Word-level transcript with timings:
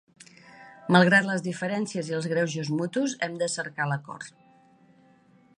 Malgrat 0.95 1.27
les 1.27 1.43
diferències 1.49 2.09
i 2.13 2.17
els 2.21 2.29
greuges 2.33 2.73
mutus, 2.79 3.15
hem 3.27 3.39
de 3.45 3.53
cercar 3.59 3.91
l’acord. 3.93 4.39